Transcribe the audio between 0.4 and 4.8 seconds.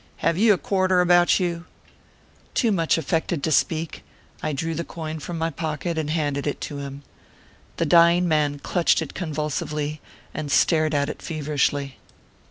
a quarter about you?" Too much affected to speak, I drew